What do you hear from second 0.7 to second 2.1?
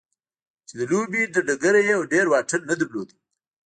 د لوبې له ډګره يې